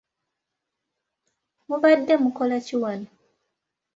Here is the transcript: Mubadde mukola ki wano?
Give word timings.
Mubadde 1.67 2.13
mukola 2.23 2.55
ki 2.65 2.75
wano? 2.81 3.09